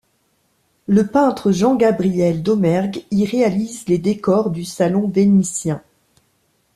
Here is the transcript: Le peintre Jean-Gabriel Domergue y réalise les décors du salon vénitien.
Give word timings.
Le 0.87 1.05
peintre 1.05 1.51
Jean-Gabriel 1.51 2.41
Domergue 2.41 3.03
y 3.11 3.23
réalise 3.23 3.85
les 3.87 3.99
décors 3.99 4.49
du 4.49 4.65
salon 4.65 5.07
vénitien. 5.07 5.83